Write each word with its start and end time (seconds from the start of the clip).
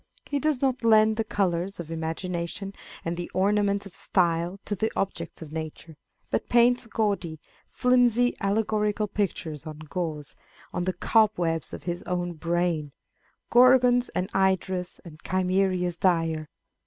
He 0.25 0.39
does 0.39 0.63
not 0.63 0.83
lend 0.83 1.17
the 1.17 1.23
colours 1.23 1.79
of 1.79 1.91
imagination 1.91 2.73
and 3.05 3.15
the 3.15 3.29
ornaments 3.35 3.85
of 3.85 3.95
style 3.95 4.59
to 4.65 4.75
the 4.75 4.91
objects 4.95 5.43
of 5.43 5.51
nature, 5.51 5.95
but 6.31 6.49
paints 6.49 6.87
gaudy, 6.87 7.39
flimsy, 7.69 8.33
allegorical 8.41 9.07
pictures 9.07 9.63
on 9.67 9.77
gauze, 9.77 10.35
on 10.73 10.85
the 10.85 10.93
cobwebs 10.93 11.71
of 11.71 11.83
his 11.83 12.01
own 12.07 12.33
brain," 12.33 12.93
Gorgons 13.53 14.09
and 14.15 14.27
Hydras, 14.31 14.99
and 15.05 15.21
Chimeras 15.21 15.99
dire." 15.99 16.49